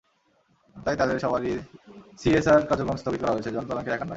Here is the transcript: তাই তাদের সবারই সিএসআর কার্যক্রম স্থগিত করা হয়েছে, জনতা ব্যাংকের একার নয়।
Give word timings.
তাই 0.75 0.95
তাদের 0.97 1.17
সবারই 1.19 1.51
সিএসআর 2.19 2.61
কার্যক্রম 2.69 2.97
স্থগিত 2.97 3.21
করা 3.21 3.33
হয়েছে, 3.33 3.51
জনতা 3.51 3.73
ব্যাংকের 3.75 3.93
একার 3.93 3.99
নয়। 3.99 4.09